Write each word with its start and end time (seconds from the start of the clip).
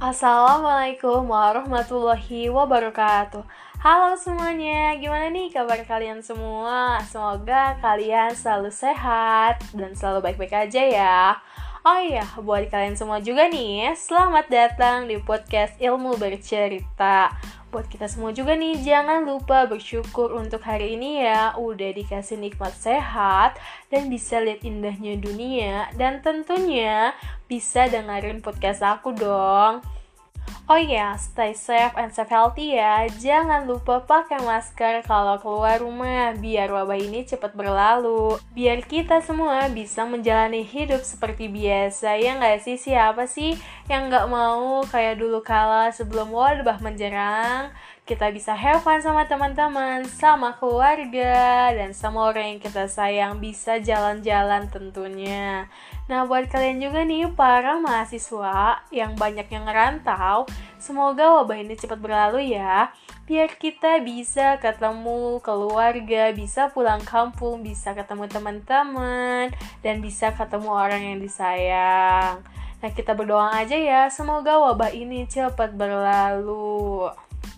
Assalamualaikum 0.00 1.28
warahmatullahi 1.28 2.48
wabarakatuh. 2.48 3.44
Halo 3.84 4.16
semuanya, 4.16 4.96
gimana 4.96 5.28
nih 5.28 5.52
kabar 5.52 5.76
kalian 5.84 6.24
semua? 6.24 7.04
Semoga 7.04 7.76
kalian 7.84 8.32
selalu 8.32 8.72
sehat 8.72 9.60
dan 9.76 9.92
selalu 9.92 10.24
baik-baik 10.24 10.56
aja 10.56 10.82
ya. 10.88 11.36
Oh 11.84 12.00
iya, 12.00 12.24
buat 12.40 12.72
kalian 12.72 12.96
semua 12.96 13.20
juga 13.20 13.52
nih, 13.52 13.92
selamat 13.92 14.48
datang 14.48 15.04
di 15.04 15.20
podcast 15.20 15.76
Ilmu 15.76 16.16
Bercerita 16.16 17.36
Buat 17.70 17.86
kita 17.86 18.10
semua 18.10 18.34
juga 18.34 18.58
nih, 18.58 18.82
jangan 18.82 19.22
lupa 19.22 19.62
bersyukur 19.70 20.34
untuk 20.34 20.58
hari 20.66 20.98
ini 20.98 21.22
ya. 21.22 21.54
Udah 21.54 21.94
dikasih 21.94 22.34
nikmat 22.34 22.74
sehat 22.74 23.54
dan 23.94 24.10
bisa 24.10 24.42
lihat 24.42 24.66
indahnya 24.66 25.14
dunia. 25.14 25.86
Dan 25.94 26.18
tentunya 26.18 27.14
bisa 27.46 27.86
dengerin 27.86 28.42
podcast 28.42 28.82
aku 28.82 29.14
dong 29.14 29.86
Oh 30.70 30.78
iya, 30.78 31.18
stay 31.18 31.50
safe 31.50 31.98
and 31.98 32.14
stay 32.14 32.30
healthy 32.30 32.78
ya. 32.78 33.02
Jangan 33.10 33.66
lupa 33.66 34.06
pakai 34.06 34.38
masker 34.38 35.02
kalau 35.02 35.34
keluar 35.42 35.82
rumah 35.82 36.30
biar 36.38 36.70
wabah 36.70 36.94
ini 36.94 37.26
cepat 37.26 37.58
berlalu. 37.58 38.38
Biar 38.54 38.78
kita 38.86 39.18
semua 39.18 39.66
bisa 39.66 40.06
menjalani 40.06 40.62
hidup 40.62 41.02
seperti 41.02 41.50
biasa. 41.50 42.14
Ya 42.22 42.38
nggak 42.38 42.62
sih 42.62 42.78
siapa 42.78 43.26
sih 43.26 43.58
yang 43.90 44.14
nggak 44.14 44.30
mau 44.30 44.86
kayak 44.86 45.18
dulu 45.18 45.42
kala 45.42 45.90
sebelum 45.90 46.30
wabah 46.30 46.78
menjerang? 46.78 47.74
Kita 48.10 48.26
bisa 48.34 48.58
have 48.58 48.82
fun 48.82 48.98
sama 48.98 49.22
teman-teman, 49.30 50.02
sama 50.02 50.58
keluarga, 50.58 51.70
dan 51.70 51.94
sama 51.94 52.26
orang 52.34 52.58
yang 52.58 52.60
kita 52.60 52.90
sayang 52.90 53.38
bisa 53.38 53.78
jalan-jalan 53.78 54.66
tentunya. 54.66 55.70
Nah, 56.10 56.26
buat 56.26 56.50
kalian 56.50 56.82
juga 56.82 57.06
nih, 57.06 57.30
para 57.38 57.78
mahasiswa 57.78 58.82
yang 58.90 59.14
banyak 59.14 59.46
yang 59.46 59.62
ngerantau, 59.62 60.50
semoga 60.82 61.38
wabah 61.38 61.54
ini 61.62 61.78
cepat 61.78 62.02
berlalu 62.02 62.50
ya, 62.58 62.90
biar 63.30 63.54
kita 63.54 64.02
bisa 64.02 64.58
ketemu 64.58 65.38
keluarga, 65.38 66.34
bisa 66.34 66.66
pulang 66.74 67.06
kampung, 67.06 67.62
bisa 67.62 67.94
ketemu 67.94 68.26
teman-teman, 68.26 69.54
dan 69.86 70.02
bisa 70.02 70.34
ketemu 70.34 70.66
orang 70.74 71.14
yang 71.14 71.22
disayang. 71.22 72.42
Nah, 72.82 72.90
kita 72.90 73.14
berdoa 73.14 73.54
aja 73.54 73.78
ya, 73.78 74.10
semoga 74.10 74.58
wabah 74.58 74.90
ini 74.90 75.30
cepat 75.30 75.78
berlalu. 75.78 77.06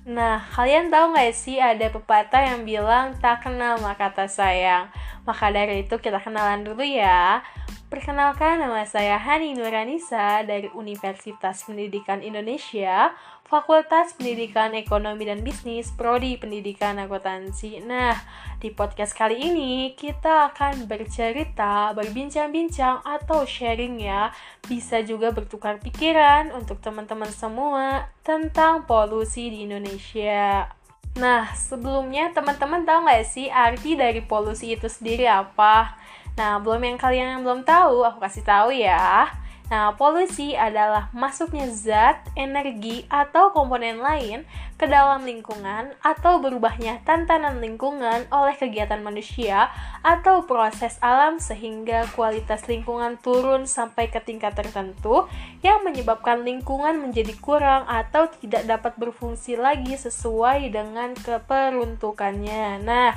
Nah, 0.02 0.42
kalian 0.50 0.90
tahu 0.90 1.14
gak 1.14 1.30
sih 1.30 1.62
ada 1.62 1.86
pepatah 1.86 2.42
yang 2.42 2.66
bilang 2.66 3.14
tak 3.22 3.46
kenal 3.46 3.78
maka 3.78 4.10
tak 4.10 4.26
sayang. 4.26 4.90
Maka 5.22 5.54
dari 5.54 5.86
itu 5.86 5.94
kita 5.94 6.18
kenalan 6.18 6.66
dulu 6.66 6.82
ya. 6.82 7.38
Perkenalkan 7.86 8.58
nama 8.58 8.82
saya 8.82 9.14
Hani 9.14 9.54
Nuranisa 9.54 10.42
dari 10.42 10.66
Universitas 10.74 11.62
Pendidikan 11.62 12.18
Indonesia 12.18 13.14
Fakultas 13.52 14.16
Pendidikan 14.16 14.72
Ekonomi 14.72 15.28
dan 15.28 15.44
Bisnis, 15.44 15.92
Prodi 15.92 16.40
Pendidikan 16.40 16.96
Akuntansi. 16.96 17.84
Nah, 17.84 18.16
di 18.56 18.72
podcast 18.72 19.12
kali 19.12 19.44
ini 19.44 19.92
kita 19.92 20.48
akan 20.48 20.88
bercerita, 20.88 21.92
berbincang-bincang 21.92 23.04
atau 23.04 23.44
sharing 23.44 24.00
ya. 24.00 24.32
Bisa 24.64 25.04
juga 25.04 25.36
bertukar 25.36 25.84
pikiran 25.84 26.48
untuk 26.56 26.80
teman-teman 26.80 27.28
semua 27.28 28.08
tentang 28.24 28.88
polusi 28.88 29.52
di 29.52 29.68
Indonesia. 29.68 30.72
Nah, 31.20 31.52
sebelumnya 31.52 32.32
teman-teman 32.32 32.88
tahu 32.88 33.04
nggak 33.04 33.28
sih 33.28 33.52
arti 33.52 34.00
dari 34.00 34.24
polusi 34.24 34.72
itu 34.72 34.88
sendiri 34.88 35.28
apa? 35.28 36.00
Nah, 36.40 36.56
belum 36.56 36.80
yang 36.80 36.96
kalian 36.96 37.36
yang 37.36 37.42
belum 37.44 37.68
tahu, 37.68 38.00
aku 38.00 38.16
kasih 38.16 38.48
tahu 38.48 38.72
ya. 38.72 39.28
Nah, 39.72 39.96
polusi 39.96 40.52
adalah 40.52 41.08
masuknya 41.16 41.64
zat, 41.72 42.20
energi, 42.36 43.08
atau 43.08 43.56
komponen 43.56 44.04
lain 44.04 44.44
ke 44.76 44.84
dalam 44.84 45.24
lingkungan 45.24 45.96
atau 46.04 46.44
berubahnya 46.44 47.00
tantangan 47.08 47.56
lingkungan 47.56 48.28
oleh 48.28 48.52
kegiatan 48.52 49.00
manusia 49.00 49.72
atau 50.04 50.44
proses 50.44 51.00
alam 51.00 51.40
sehingga 51.40 52.04
kualitas 52.12 52.68
lingkungan 52.68 53.16
turun 53.24 53.64
sampai 53.64 54.12
ke 54.12 54.20
tingkat 54.20 54.52
tertentu 54.52 55.24
yang 55.64 55.80
menyebabkan 55.88 56.44
lingkungan 56.44 57.00
menjadi 57.00 57.32
kurang 57.40 57.88
atau 57.88 58.28
tidak 58.44 58.68
dapat 58.68 58.92
berfungsi 59.00 59.56
lagi 59.56 59.96
sesuai 59.96 60.68
dengan 60.68 61.16
keperuntukannya. 61.16 62.84
Nah, 62.84 63.16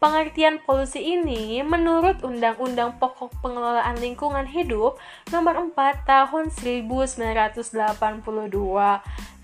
Pengertian 0.00 0.64
polusi 0.64 0.96
ini 0.96 1.60
menurut 1.60 2.24
Undang-Undang 2.24 2.96
Pokok 2.96 3.36
Pengelolaan 3.44 4.00
Lingkungan 4.00 4.48
Hidup 4.48 4.96
nomor 5.28 5.60
4 5.76 6.08
tahun 6.08 6.48
1982. 6.48 7.68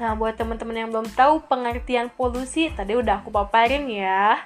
Nah, 0.00 0.10
buat 0.16 0.34
teman-teman 0.40 0.80
yang 0.80 0.88
belum 0.88 1.12
tahu 1.12 1.44
pengertian 1.44 2.08
polusi, 2.08 2.72
tadi 2.72 2.96
udah 2.96 3.20
aku 3.20 3.28
paparin 3.28 3.84
ya. 3.84 4.40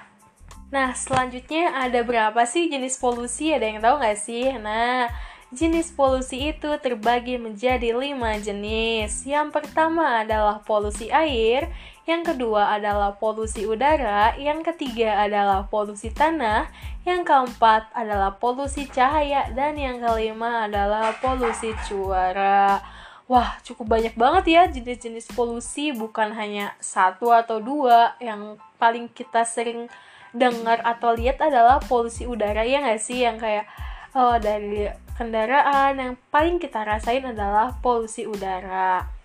Nah, 0.67 0.91
selanjutnya 0.91 1.79
ada 1.79 2.03
berapa 2.03 2.43
sih 2.43 2.67
jenis 2.67 2.99
polusi? 2.99 3.55
Ada 3.55 3.71
yang 3.71 3.79
tahu 3.79 4.03
nggak 4.03 4.19
sih? 4.19 4.51
Nah, 4.59 5.07
Jenis 5.51 5.91
polusi 5.91 6.55
itu 6.55 6.79
terbagi 6.79 7.35
menjadi 7.35 7.91
lima 7.91 8.39
jenis. 8.39 9.27
Yang 9.27 9.51
pertama 9.59 10.23
adalah 10.23 10.63
polusi 10.63 11.11
air, 11.11 11.67
yang 12.11 12.27
kedua 12.27 12.75
adalah 12.75 13.15
polusi 13.15 13.63
udara, 13.63 14.35
yang 14.35 14.59
ketiga 14.59 15.23
adalah 15.23 15.71
polusi 15.71 16.11
tanah, 16.11 16.67
yang 17.07 17.23
keempat 17.23 17.87
adalah 17.95 18.35
polusi 18.35 18.91
cahaya, 18.91 19.47
dan 19.55 19.79
yang 19.79 20.03
kelima 20.03 20.67
adalah 20.67 21.15
polusi 21.23 21.71
suara. 21.87 22.83
Wah, 23.31 23.55
cukup 23.63 23.95
banyak 23.95 24.19
banget 24.19 24.43
ya 24.51 24.61
jenis-jenis 24.67 25.31
polusi, 25.31 25.95
bukan 25.95 26.35
hanya 26.35 26.75
satu 26.83 27.31
atau 27.31 27.63
dua. 27.63 28.19
Yang 28.19 28.59
paling 28.75 29.07
kita 29.07 29.47
sering 29.47 29.87
dengar 30.35 30.83
atau 30.83 31.15
lihat 31.15 31.39
adalah 31.39 31.79
polusi 31.79 32.27
udara 32.27 32.67
ya 32.67 32.83
nggak 32.83 32.99
sih 32.99 33.23
yang 33.23 33.39
kayak 33.39 33.67
oh, 34.15 34.35
dari 34.39 34.87
kendaraan 35.15 35.95
yang 35.95 36.13
paling 36.27 36.59
kita 36.59 36.83
rasain 36.83 37.23
adalah 37.23 37.71
polusi 37.79 38.27
udara. 38.27 39.20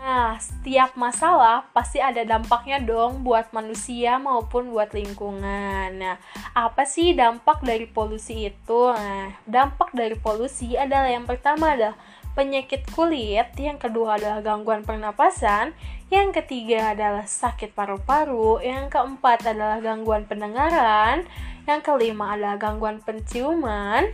Nah, 0.00 0.40
setiap 0.40 0.96
masalah 0.96 1.68
pasti 1.76 2.00
ada 2.00 2.24
dampaknya 2.24 2.80
dong 2.80 3.20
buat 3.20 3.52
manusia 3.52 4.16
maupun 4.16 4.72
buat 4.72 4.96
lingkungan. 4.96 5.92
Nah, 6.00 6.16
apa 6.56 6.88
sih 6.88 7.12
dampak 7.12 7.60
dari 7.60 7.84
polusi 7.84 8.48
itu? 8.48 8.80
Nah, 8.96 9.36
dampak 9.44 9.92
dari 9.92 10.16
polusi 10.16 10.72
adalah 10.72 11.12
yang 11.12 11.28
pertama 11.28 11.76
adalah 11.76 12.00
penyakit 12.32 12.88
kulit, 12.96 13.52
yang 13.60 13.76
kedua 13.76 14.16
adalah 14.16 14.40
gangguan 14.40 14.88
pernapasan, 14.88 15.76
yang 16.08 16.32
ketiga 16.32 16.96
adalah 16.96 17.28
sakit 17.28 17.76
paru-paru, 17.76 18.56
yang 18.64 18.88
keempat 18.88 19.52
adalah 19.52 19.84
gangguan 19.84 20.24
pendengaran, 20.24 21.28
yang 21.68 21.84
kelima 21.84 22.40
adalah 22.40 22.56
gangguan 22.56 23.04
penciuman, 23.04 24.08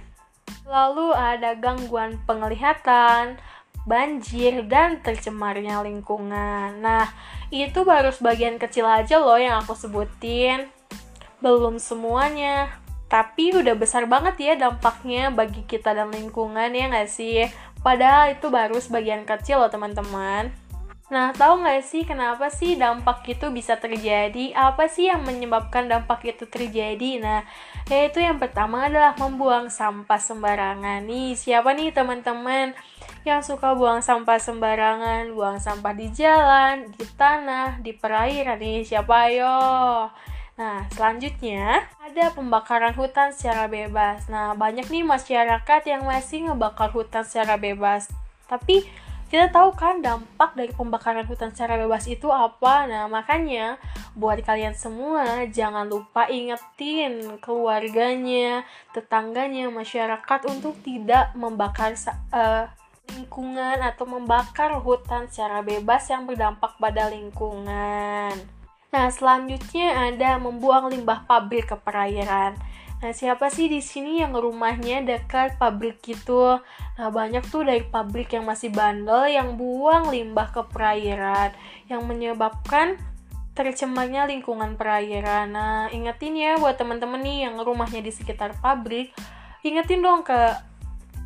Lalu 0.67 1.15
ada 1.15 1.55
gangguan 1.55 2.19
penglihatan, 2.27 3.39
banjir, 3.87 4.67
dan 4.67 4.99
tercemarnya 5.01 5.81
lingkungan. 5.81 6.83
Nah, 6.83 7.07
itu 7.55 7.87
baru 7.87 8.11
sebagian 8.11 8.59
kecil 8.59 8.85
aja 8.85 9.23
loh 9.23 9.39
yang 9.39 9.63
aku 9.63 9.79
sebutin. 9.79 10.67
Belum 11.39 11.79
semuanya. 11.79 12.83
Tapi 13.07 13.55
udah 13.55 13.79
besar 13.79 14.11
banget 14.11 14.35
ya 14.43 14.55
dampaknya 14.59 15.31
bagi 15.31 15.63
kita 15.63 15.95
dan 15.95 16.11
lingkungan 16.11 16.75
ya 16.75 16.91
nggak 16.91 17.07
sih? 17.07 17.47
Padahal 17.79 18.35
itu 18.35 18.51
baru 18.51 18.83
sebagian 18.83 19.23
kecil 19.23 19.63
loh 19.63 19.71
teman-teman. 19.71 20.51
Nah, 21.07 21.31
tahu 21.31 21.63
nggak 21.63 21.87
sih 21.87 22.03
kenapa 22.03 22.51
sih 22.51 22.75
dampak 22.75 23.23
itu 23.31 23.47
bisa 23.55 23.79
terjadi? 23.79 24.51
Apa 24.59 24.91
sih 24.91 25.07
yang 25.07 25.23
menyebabkan 25.23 25.87
dampak 25.87 26.27
itu 26.27 26.51
terjadi? 26.51 27.23
Nah, 27.23 27.47
yaitu 27.87 28.19
yang 28.19 28.43
pertama 28.43 28.91
adalah 28.91 29.15
membuang 29.15 29.71
sampah 29.71 30.19
sembarangan. 30.19 31.07
Nih, 31.07 31.39
siapa 31.39 31.79
nih 31.79 31.95
teman-teman 31.95 32.75
yang 33.27 33.43
suka 33.43 33.75
buang 33.75 33.99
sampah 33.99 34.39
sembarangan? 34.39 35.35
Buang 35.35 35.59
sampah 35.59 35.91
di 35.91 36.07
jalan, 36.15 36.95
di 36.95 37.03
tanah, 37.19 37.83
di 37.83 37.91
perairan 37.91 38.55
nih, 38.63 38.87
siapa 38.87 39.27
ayo? 39.27 39.59
Nah, 40.55 40.87
selanjutnya 40.95 41.85
ada 41.99 42.31
pembakaran 42.33 42.95
hutan 42.95 43.35
secara 43.35 43.67
bebas. 43.67 44.31
Nah, 44.31 44.55
banyak 44.55 44.87
nih 44.87 45.03
masyarakat 45.03 45.83
yang 45.85 46.07
masih 46.07 46.47
ngebakar 46.49 46.95
hutan 46.95 47.27
secara 47.27 47.59
bebas. 47.59 48.09
Tapi 48.47 48.87
kita 49.27 49.51
tahu 49.51 49.75
kan 49.75 49.99
dampak 49.99 50.55
dari 50.55 50.71
pembakaran 50.71 51.27
hutan 51.27 51.51
secara 51.51 51.75
bebas 51.83 52.07
itu 52.07 52.31
apa 52.31 52.87
nah 52.87 53.11
makanya 53.11 53.75
buat 54.15 54.39
kalian 54.39 54.79
semua 54.79 55.51
jangan 55.51 55.91
lupa 55.91 56.31
ingetin 56.31 57.35
keluarganya 57.43 58.63
tetangganya 58.95 59.67
masyarakat 59.67 60.41
untuk 60.47 60.79
tidak 60.87 61.35
membakar 61.35 61.99
uh, 62.31 62.71
lingkungan 63.15 63.79
atau 63.85 64.09
membakar 64.09 64.75
hutan 64.83 65.31
secara 65.31 65.63
bebas 65.63 66.09
yang 66.11 66.27
berdampak 66.27 66.75
pada 66.81 67.13
lingkungan 67.13 68.35
nah 68.91 69.07
selanjutnya 69.13 70.11
ada 70.11 70.41
membuang 70.41 70.91
limbah 70.91 71.27
pabrik 71.29 71.71
ke 71.71 71.77
perairan 71.79 72.57
Nah, 72.97 73.13
siapa 73.13 73.53
sih 73.53 73.69
di 73.69 73.85
sini 73.85 74.25
yang 74.25 74.33
rumahnya 74.33 75.05
dekat 75.05 75.61
pabrik 75.61 76.01
gitu? 76.01 76.57
Nah, 76.97 77.09
banyak 77.13 77.45
tuh 77.53 77.69
dari 77.69 77.85
pabrik 77.85 78.33
yang 78.33 78.49
masih 78.49 78.73
bandel 78.73 79.29
yang 79.29 79.61
buang 79.61 80.09
limbah 80.09 80.49
ke 80.49 80.65
perairan 80.65 81.53
yang 81.93 82.09
menyebabkan 82.09 82.97
tercemarnya 83.53 84.25
lingkungan 84.25 84.81
perairan. 84.81 85.53
Nah, 85.53 85.93
ingetin 85.93 86.41
ya 86.41 86.57
buat 86.57 86.81
teman-teman 86.81 87.21
nih 87.21 87.39
yang 87.49 87.61
rumahnya 87.61 88.01
di 88.01 88.13
sekitar 88.13 88.57
pabrik, 88.65 89.13
ingetin 89.61 90.01
dong 90.01 90.25
ke 90.25 90.57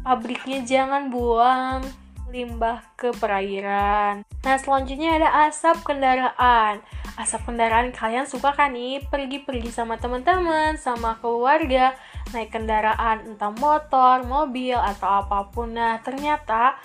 pabriknya 0.03 0.65
jangan 0.65 1.13
buang 1.13 1.85
limbah 2.31 2.81
ke 2.95 3.11
perairan. 3.19 4.23
Nah, 4.47 4.57
selanjutnya 4.57 5.19
ada 5.19 5.51
asap 5.51 5.83
kendaraan. 5.83 6.81
Asap 7.19 7.53
kendaraan 7.53 7.91
kalian 7.91 8.25
suka 8.25 8.55
kan 8.55 8.73
nih 8.73 9.03
pergi-pergi 9.11 9.69
sama 9.75 9.99
teman-teman, 9.99 10.79
sama 10.79 11.19
keluarga, 11.19 11.93
naik 12.31 12.55
kendaraan 12.55 13.35
entah 13.35 13.53
motor, 13.53 14.23
mobil 14.25 14.79
atau 14.79 15.27
apa 15.27 15.51
pun. 15.51 15.75
Nah, 15.75 15.99
ternyata 16.01 16.79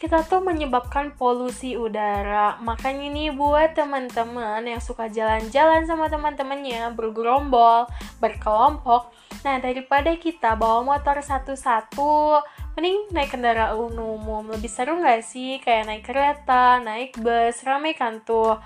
kita 0.00 0.24
tuh 0.24 0.40
menyebabkan 0.40 1.12
polusi 1.12 1.76
udara. 1.76 2.56
Makanya 2.64 3.12
nih 3.12 3.36
buat 3.36 3.76
teman-teman 3.76 4.64
yang 4.64 4.80
suka 4.80 5.12
jalan-jalan 5.12 5.84
sama 5.84 6.08
teman-temannya, 6.08 6.96
bergerombol, 6.96 7.84
berkelompok. 8.16 9.12
Nah, 9.44 9.60
daripada 9.60 10.16
kita 10.16 10.56
bawa 10.56 10.84
motor 10.84 11.20
satu-satu, 11.20 12.40
mending 12.74 13.10
naik 13.14 13.30
kendaraan 13.34 13.76
umum 13.98 14.46
lebih 14.50 14.70
seru 14.70 14.98
nggak 14.98 15.22
sih 15.24 15.58
kayak 15.60 15.86
naik 15.88 16.04
kereta 16.06 16.78
naik 16.80 17.16
bus 17.18 17.62
rame 17.66 17.92
kan 17.94 18.22
tuh 18.22 18.58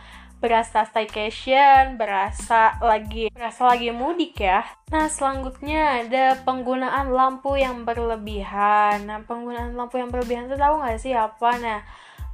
berasa 0.45 0.85
staycation, 0.85 1.97
berasa 1.97 2.77
lagi 2.85 3.33
berasa 3.33 3.65
lagi 3.65 3.89
mudik 3.89 4.45
ya. 4.45 4.61
Nah, 4.93 5.09
selanjutnya 5.09 6.05
ada 6.05 6.37
penggunaan 6.45 7.09
lampu 7.09 7.56
yang 7.56 7.89
berlebihan. 7.89 9.09
Nah, 9.09 9.25
penggunaan 9.25 9.73
lampu 9.73 9.97
yang 9.97 10.12
berlebihan 10.12 10.45
itu 10.53 10.61
tahu 10.61 10.85
nggak 10.85 11.01
sih 11.01 11.17
apa? 11.17 11.51
Nah, 11.56 11.81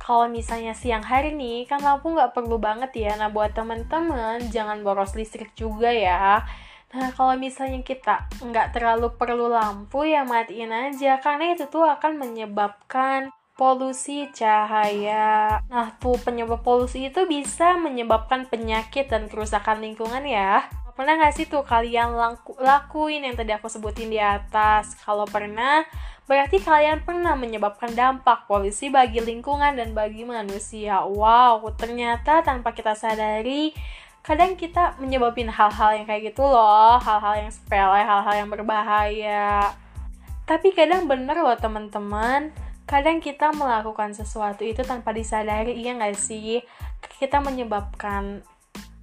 kalau 0.03 0.27
misalnya 0.27 0.75
siang 0.75 1.07
hari 1.07 1.39
nih, 1.39 1.71
kan 1.71 1.79
lampu 1.87 2.11
nggak 2.11 2.35
perlu 2.35 2.59
banget 2.59 2.91
ya. 2.99 3.15
Nah, 3.15 3.31
buat 3.31 3.55
teman-teman, 3.55 4.43
jangan 4.51 4.83
boros 4.83 5.15
listrik 5.15 5.55
juga 5.55 5.95
ya. 5.95 6.43
Nah, 6.91 7.15
kalau 7.15 7.39
misalnya 7.39 7.87
kita 7.87 8.27
nggak 8.43 8.75
terlalu 8.75 9.15
perlu 9.15 9.47
lampu, 9.47 10.03
ya 10.03 10.27
matiin 10.27 10.75
aja. 10.75 11.23
Karena 11.23 11.55
itu 11.55 11.71
tuh 11.71 11.87
akan 11.87 12.19
menyebabkan 12.19 13.31
polusi 13.55 14.27
cahaya. 14.33 15.61
Nah, 15.69 15.93
tuh 16.01 16.17
penyebab 16.17 16.65
polusi 16.65 17.13
itu 17.13 17.29
bisa 17.29 17.77
menyebabkan 17.77 18.49
penyakit 18.49 19.13
dan 19.13 19.29
kerusakan 19.29 19.85
lingkungan 19.85 20.25
ya. 20.25 20.65
Pernah 20.97 21.21
nggak 21.21 21.35
sih 21.37 21.47
tuh 21.47 21.63
kalian 21.63 22.17
laku, 22.17 22.57
lakuin 22.57 23.25
yang 23.25 23.37
tadi 23.37 23.53
aku 23.53 23.69
sebutin 23.69 24.09
di 24.09 24.17
atas? 24.17 24.97
Kalau 25.05 25.29
pernah, 25.29 25.85
berarti 26.25 26.61
kalian 26.61 27.05
pernah 27.05 27.37
menyebabkan 27.37 27.93
dampak 27.93 28.49
polusi 28.49 28.89
bagi 28.89 29.21
lingkungan 29.21 29.77
dan 29.77 29.93
bagi 29.93 30.25
manusia. 30.25 31.05
Wow, 31.05 31.65
ternyata 31.77 32.41
tanpa 32.41 32.73
kita 32.73 32.97
sadari, 32.97 33.77
kadang 34.21 34.55
kita 34.55 35.01
menyebabin 35.01 35.49
hal-hal 35.49 35.97
yang 35.97 36.05
kayak 36.05 36.33
gitu 36.33 36.45
loh 36.45 37.01
hal-hal 37.01 37.47
yang 37.47 37.51
sepele 37.51 38.01
hal-hal 38.05 38.35
yang 38.37 38.51
berbahaya. 38.53 39.73
Tapi 40.45 40.75
kadang 40.75 41.07
bener 41.07 41.39
loh 41.41 41.57
teman-teman. 41.57 42.53
Kadang 42.85 43.23
kita 43.23 43.55
melakukan 43.55 44.13
sesuatu 44.19 44.67
itu 44.67 44.83
tanpa 44.83 45.15
disadari 45.15 45.79
iya 45.79 45.95
nggak 45.95 46.19
sih? 46.19 46.59
Kita 47.23 47.39
menyebabkan 47.39 48.43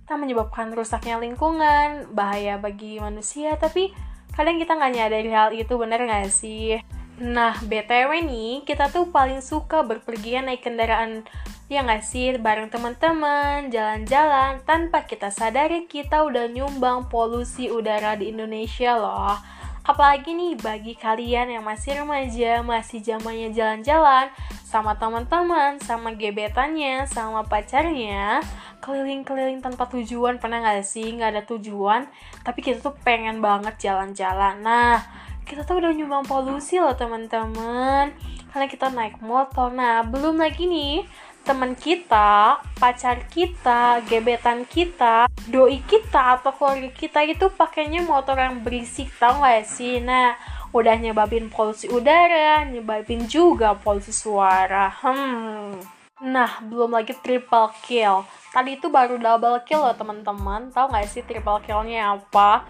kita 0.04 0.16
menyebabkan 0.16 0.72
rusaknya 0.72 1.19
lingkungan 1.19 2.12
bahaya 2.12 2.60
bagi 2.60 3.00
manusia. 3.00 3.56
Tapi 3.56 3.92
kadang 4.36 4.60
kita 4.60 4.75
nggak 4.75 4.94
nyadari 4.96 5.31
hal 5.31 5.50
itu 5.56 5.74
bener 5.80 6.04
nggak 6.04 6.31
sih? 6.31 6.80
Nah, 7.18 7.58
BTW 7.66 8.22
nih, 8.30 8.62
kita 8.62 8.94
tuh 8.94 9.10
paling 9.10 9.42
suka 9.42 9.81
berpergian 9.81 10.46
naik 10.46 10.62
kendaraan 10.62 11.25
Ya 11.68 11.84
nggak 11.84 12.00
sih, 12.00 12.31
bareng 12.40 12.72
teman-teman, 12.72 13.68
jalan-jalan, 13.68 14.64
tanpa 14.64 15.04
kita 15.04 15.28
sadari 15.28 15.84
kita 15.84 16.24
udah 16.24 16.48
nyumbang 16.48 17.12
polusi 17.12 17.68
udara 17.68 18.16
di 18.16 18.31
Indonesia 18.31 18.96
loh. 18.96 19.36
Apalagi 19.84 20.31
nih 20.31 20.56
bagi 20.64 20.96
kalian 20.96 21.52
yang 21.52 21.68
masih 21.68 22.00
remaja, 22.00 22.64
masih 22.64 23.04
zamannya 23.04 23.52
jalan-jalan, 23.52 24.31
sama 24.64 24.96
teman-teman, 24.96 25.75
sama 25.84 26.16
gebetannya, 26.16 27.04
sama 27.04 27.44
pacarnya, 27.44 28.40
keliling-keliling 28.80 29.60
tanpa 29.60 29.92
tujuan, 29.92 30.40
pernah 30.40 30.64
nggak 30.64 30.88
sih? 30.88 31.19
Nggak 31.19 31.30
ada 31.36 31.44
tujuan, 31.52 32.08
tapi 32.48 32.64
kita 32.64 32.80
tuh 32.80 32.96
pengen 33.04 33.44
banget 33.44 33.75
jalan-jalan. 33.92 34.64
Nah, 34.64 35.04
kita 35.44 35.68
tuh 35.68 35.84
udah 35.84 35.92
nyumbang 35.92 36.24
polusi 36.24 36.80
loh 36.80 36.96
teman-teman. 36.96 38.16
Karena 38.48 38.74
kita 38.74 38.88
naik 38.90 39.19
motor. 39.19 39.69
Nah 39.69 40.02
belum 40.08 40.40
lagi 40.40 40.66
nih 40.66 41.04
teman 41.47 41.79
kita, 41.79 42.59
pacar 42.75 43.23
kita, 43.31 44.03
gebetan 44.03 44.67
kita, 44.67 45.31
doi 45.47 45.79
kita 45.88 46.35
atau 46.35 46.51
keluarga 46.51 46.91
kita 46.91 47.23
itu 47.23 47.47
pakainya 47.55 48.03
motor 48.03 48.35
yang 48.35 48.59
berisik 48.59 49.07
tau 49.15 49.39
gak 49.39 49.63
sih? 49.63 50.03
Nah, 50.03 50.35
udah 50.75 50.99
nyebabin 50.99 51.47
polusi 51.47 51.88
udara, 51.88 52.67
nyebabin 52.67 53.31
juga 53.31 53.79
polusi 53.79 54.11
suara. 54.11 54.91
Hmm. 54.99 55.79
Nah, 56.19 56.59
belum 56.67 56.91
lagi 56.91 57.15
triple 57.15 57.71
kill. 57.88 58.27
Tadi 58.51 58.75
itu 58.75 58.91
baru 58.91 59.15
double 59.15 59.63
kill 59.63 59.88
loh 59.88 59.95
teman-teman. 59.95 60.67
Tahu 60.75 60.91
gak 60.91 61.07
sih 61.07 61.23
triple 61.23 61.63
killnya 61.63 62.19
apa? 62.19 62.67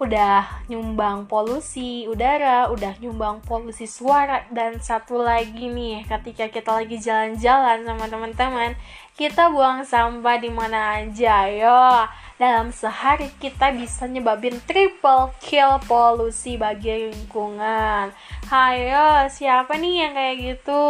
Udah 0.00 0.64
nyumbang 0.72 1.28
polusi 1.28 2.08
udara, 2.08 2.72
udah 2.72 2.96
nyumbang 3.04 3.44
polusi 3.44 3.84
suara, 3.84 4.48
dan 4.48 4.80
satu 4.80 5.20
lagi 5.20 5.68
nih, 5.68 6.08
ketika 6.08 6.48
kita 6.48 6.72
lagi 6.72 6.96
jalan-jalan 6.96 7.84
sama 7.84 8.08
teman-teman, 8.08 8.72
kita 9.12 9.52
buang 9.52 9.84
sampah 9.84 10.40
di 10.40 10.48
mana 10.48 11.04
aja, 11.04 11.44
yo. 11.52 12.08
Dalam 12.40 12.72
sehari 12.72 13.28
kita 13.36 13.76
bisa 13.76 14.08
nyebabin 14.08 14.56
triple 14.64 15.36
kill 15.44 15.76
polusi 15.84 16.56
bagi 16.56 17.12
lingkungan. 17.12 18.16
Hayo, 18.48 19.28
siapa 19.28 19.76
nih 19.76 20.08
yang 20.08 20.12
kayak 20.16 20.36
gitu? 20.40 20.84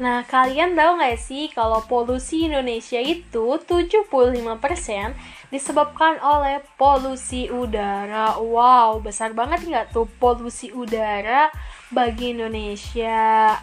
Nah, 0.00 0.24
kalian 0.24 0.72
tahu 0.72 0.96
nggak 0.96 1.20
sih 1.20 1.52
kalau 1.52 1.84
polusi 1.84 2.48
Indonesia 2.48 2.96
itu 2.96 3.60
75% 3.60 5.12
disebabkan 5.52 6.16
oleh 6.24 6.64
polusi 6.80 7.52
udara. 7.52 8.40
Wow, 8.40 9.04
besar 9.04 9.36
banget 9.36 9.60
nggak 9.68 9.92
tuh 9.92 10.08
polusi 10.16 10.72
udara 10.72 11.52
bagi 11.92 12.32
Indonesia. 12.32 13.60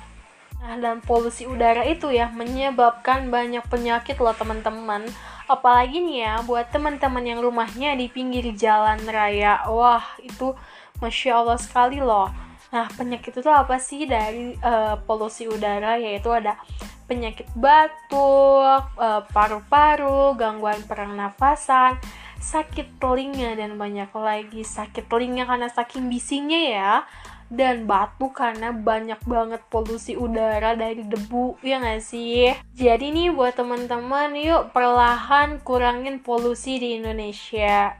Nah, 0.61 0.77
dan 0.77 1.01
polusi 1.01 1.49
udara 1.49 1.81
itu 1.89 2.13
ya 2.13 2.29
menyebabkan 2.29 3.33
banyak 3.33 3.65
penyakit 3.65 4.21
loh 4.21 4.37
teman-teman. 4.37 5.09
Apalagi 5.49 6.05
nih 6.05 6.17
ya 6.21 6.33
buat 6.45 6.69
teman-teman 6.69 7.25
yang 7.25 7.41
rumahnya 7.41 7.97
di 7.97 8.13
pinggir 8.13 8.45
jalan 8.53 9.01
raya. 9.09 9.65
Wah, 9.73 10.05
itu 10.21 10.53
Masya 11.01 11.33
Allah 11.33 11.57
sekali 11.57 11.97
loh. 11.97 12.29
Nah, 12.73 12.87
penyakit 12.93 13.31
itu 13.31 13.47
apa 13.47 13.79
sih? 13.79 14.03
Dari 14.03 14.55
uh, 14.59 14.99
polusi 15.07 15.47
udara? 15.47 15.95
Yaitu 15.95 16.27
ada 16.31 16.59
penyakit 17.07 17.47
batuk, 17.55 18.83
eh, 18.99 19.23
paru-paru, 19.31 20.35
gangguan 20.35 20.83
pernafasan, 20.83 21.95
sakit 22.35 22.99
telinga 22.99 23.55
dan 23.55 23.79
banyak 23.79 24.11
lagi. 24.11 24.61
Sakit 24.67 25.07
telinga 25.07 25.47
karena 25.47 25.71
saking 25.71 26.11
bisingnya 26.11 26.61
ya 26.67 26.93
dan 27.47 27.87
batuk 27.87 28.35
karena 28.35 28.75
banyak 28.75 29.23
banget 29.23 29.63
polusi 29.71 30.19
udara 30.19 30.75
dari 30.75 31.03
debu 31.07 31.55
ya 31.63 31.79
nggak 31.79 32.03
sih? 32.03 32.51
Jadi 32.75 33.15
nih 33.15 33.31
buat 33.31 33.55
teman-teman 33.55 34.35
yuk 34.35 34.75
perlahan 34.75 35.63
kurangin 35.63 36.19
polusi 36.19 36.75
di 36.79 36.99
Indonesia. 36.99 37.95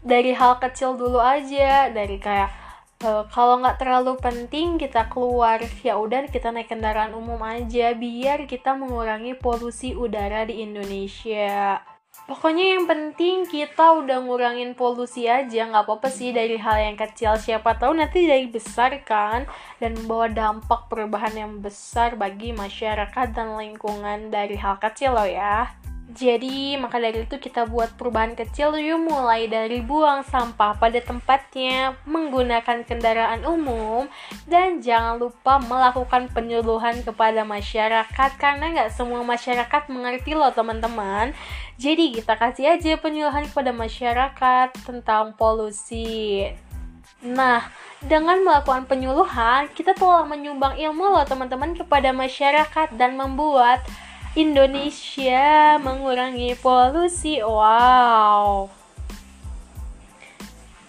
Dari 0.00 0.32
hal 0.32 0.56
kecil 0.56 0.96
dulu 0.96 1.20
aja 1.20 1.92
dari 1.92 2.16
kayak 2.16 2.67
uh, 3.04 3.24
kalau 3.30 3.62
nggak 3.62 3.78
terlalu 3.78 4.18
penting 4.18 4.78
kita 4.80 5.06
keluar. 5.10 5.62
Ya 5.82 5.98
udah 5.98 6.26
kita 6.30 6.50
naik 6.50 6.70
kendaraan 6.70 7.14
umum 7.14 7.38
aja 7.42 7.94
biar 7.94 8.46
kita 8.50 8.74
mengurangi 8.74 9.38
polusi 9.38 9.94
udara 9.94 10.46
di 10.46 10.62
Indonesia. 10.62 11.82
Pokoknya 12.28 12.76
yang 12.76 12.84
penting 12.84 13.48
kita 13.48 14.04
udah 14.04 14.20
ngurangin 14.20 14.76
polusi 14.76 15.30
aja. 15.30 15.64
Nggak 15.64 15.84
apa-apa 15.86 16.08
sih 16.12 16.34
dari 16.34 16.60
hal 16.60 16.76
yang 16.92 16.96
kecil. 16.98 17.38
Siapa 17.40 17.78
tahu 17.80 17.96
nanti 17.96 18.28
dari 18.28 18.50
besar 18.50 19.00
kan? 19.06 19.48
Dan 19.80 19.96
membawa 19.96 20.28
dampak 20.28 20.92
perubahan 20.92 21.32
yang 21.32 21.52
besar 21.64 22.20
bagi 22.20 22.52
masyarakat 22.52 23.32
dan 23.32 23.56
lingkungan 23.56 24.28
dari 24.28 24.60
hal 24.60 24.76
kecil 24.76 25.16
loh 25.16 25.28
ya 25.28 25.72
jadi, 26.08 26.80
maka 26.80 26.96
dari 26.96 27.28
itu 27.28 27.36
kita 27.36 27.68
buat 27.68 27.92
perubahan 28.00 28.32
kecil 28.32 28.72
yuk 28.80 29.12
mulai 29.12 29.44
dari 29.44 29.84
buang 29.84 30.24
sampah 30.24 30.80
pada 30.80 31.04
tempatnya, 31.04 32.00
menggunakan 32.08 32.80
kendaraan 32.88 33.44
umum, 33.44 34.08
dan 34.48 34.80
jangan 34.80 35.20
lupa 35.20 35.60
melakukan 35.60 36.32
penyuluhan 36.32 37.04
kepada 37.04 37.44
masyarakat 37.44 38.30
karena 38.40 38.72
nggak 38.72 38.90
semua 38.96 39.20
masyarakat 39.20 39.82
mengerti 39.92 40.32
loh 40.32 40.48
teman-teman. 40.48 41.36
Jadi 41.76 42.16
kita 42.16 42.40
kasih 42.40 42.80
aja 42.80 42.96
penyuluhan 42.96 43.44
kepada 43.44 43.76
masyarakat 43.76 44.68
tentang 44.88 45.36
polusi. 45.36 46.48
Nah, 47.20 47.68
dengan 48.00 48.40
melakukan 48.40 48.88
penyuluhan, 48.88 49.68
kita 49.76 49.92
telah 49.92 50.24
menyumbang 50.24 50.80
ilmu 50.80 51.04
loh 51.04 51.28
teman-teman 51.28 51.76
kepada 51.76 52.16
masyarakat 52.16 52.96
dan 52.96 53.12
membuat 53.12 53.84
Indonesia 54.36 55.80
mengurangi 55.80 56.52
polusi. 56.60 57.40
Wow. 57.40 58.68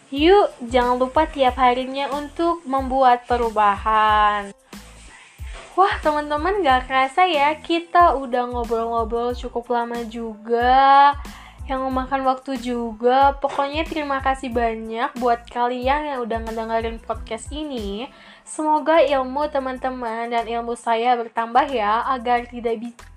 Yuk, 0.10 0.50
jangan 0.68 0.98
lupa 0.98 1.30
tiap 1.30 1.56
harinya 1.62 2.10
untuk 2.12 2.66
membuat 2.66 3.30
perubahan. 3.30 4.50
Wah, 5.78 5.96
teman-teman 6.04 6.60
gak 6.60 6.92
kerasa 6.92 7.24
ya, 7.30 7.56
kita 7.56 8.18
udah 8.18 8.52
ngobrol-ngobrol 8.52 9.32
cukup 9.38 9.70
lama 9.72 10.04
juga 10.10 11.14
yang 11.70 11.86
memakan 11.86 12.26
waktu 12.26 12.58
juga. 12.58 13.38
Pokoknya 13.38 13.86
terima 13.86 14.18
kasih 14.20 14.50
banyak 14.50 15.14
buat 15.22 15.46
kalian 15.48 16.10
yang 16.10 16.20
udah 16.26 16.42
ngedengerin 16.42 16.98
podcast 17.00 17.54
ini. 17.54 18.10
Semoga 18.42 18.98
ilmu 19.06 19.46
teman-teman 19.54 20.34
dan 20.34 20.50
ilmu 20.50 20.74
saya 20.74 21.14
bertambah 21.14 21.70
ya 21.70 22.02
agar 22.10 22.50
tidak 22.50 22.82
bisa 22.82 23.09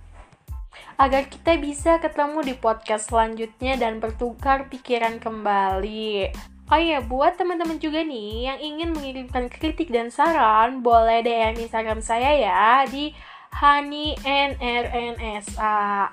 agar 0.96 1.26
kita 1.28 1.58
bisa 1.58 1.98
ketemu 1.98 2.40
di 2.42 2.54
podcast 2.56 3.10
selanjutnya 3.10 3.76
dan 3.80 3.98
bertukar 3.98 4.68
pikiran 4.72 5.18
kembali. 5.18 6.32
Oh 6.72 6.80
iya, 6.80 7.04
buat 7.04 7.36
teman-teman 7.36 7.76
juga 7.76 8.00
nih 8.00 8.48
yang 8.48 8.58
ingin 8.60 8.90
mengirimkan 8.96 9.52
kritik 9.52 9.92
dan 9.92 10.08
saran, 10.08 10.80
boleh 10.80 11.20
DM 11.20 11.60
Instagram 11.60 12.00
saya 12.00 12.32
ya 12.32 12.88
di 12.88 13.12
Hani 13.52 14.16
NRNSA. 14.24 16.08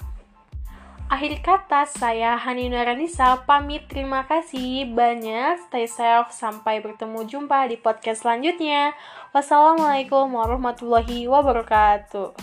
Akhir 1.10 1.42
kata, 1.42 1.90
saya 1.90 2.38
Hani 2.38 2.70
Nuranisa 2.70 3.42
pamit 3.48 3.90
terima 3.90 4.30
kasih 4.30 4.94
banyak, 4.94 5.58
stay 5.66 5.90
safe, 5.90 6.30
sampai 6.30 6.86
bertemu 6.86 7.26
jumpa 7.26 7.66
di 7.66 7.82
podcast 7.82 8.22
selanjutnya. 8.22 8.94
Wassalamualaikum 9.34 10.30
warahmatullahi 10.30 11.26
wabarakatuh. 11.26 12.36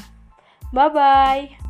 Bye-bye. 0.74 1.65